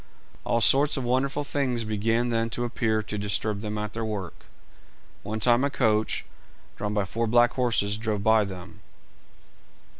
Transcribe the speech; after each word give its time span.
All 0.45 0.61
sorts 0.61 0.97
of 0.97 1.03
wonderful 1.03 1.43
things 1.43 1.83
began 1.83 2.29
then 2.29 2.49
to 2.57 2.63
appear 2.65 3.03
to 3.03 3.17
disturb 3.19 3.61
them 3.61 3.77
at 3.77 3.93
their 3.93 4.03
work. 4.03 4.47
One 5.21 5.39
time 5.39 5.63
a 5.63 5.69
coach, 5.69 6.25
drawn 6.75 6.95
by 6.95 7.05
four 7.05 7.27
black 7.27 7.53
horses, 7.53 7.97
drove 7.97 8.23
by 8.23 8.45
them. 8.45 8.79